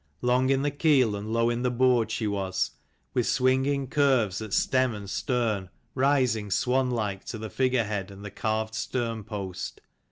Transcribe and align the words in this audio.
Long 0.23 0.49
in 0.49 0.63
the 0.63 0.71
keel 0.71 1.15
and 1.15 1.31
low 1.31 1.51
in 1.51 1.61
the 1.61 1.69
board 1.69 2.09
she 2.09 2.25
was, 2.25 2.71
with 3.13 3.27
swinging 3.27 3.85
curves 3.87 4.41
at 4.41 4.51
stem 4.51 4.95
and 4.95 5.07
stern 5.07 5.69
rising 5.93 6.49
swan 6.49 6.89
like 6.89 7.23
to 7.25 7.37
the 7.37 7.51
figure 7.51 7.83
head 7.83 8.09
and 8.09 8.25
the 8.25 8.31
carved 8.31 8.73
stern 8.73 9.23
post. 9.23 9.79